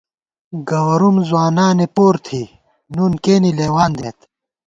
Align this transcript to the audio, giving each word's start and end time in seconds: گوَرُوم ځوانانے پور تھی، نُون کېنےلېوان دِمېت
گوَرُوم 0.69 1.17
ځوانانے 1.29 1.87
پور 1.95 2.15
تھی، 2.25 2.41
نُون 2.95 3.13
کېنےلېوان 3.23 3.91
دِمېت 3.97 4.19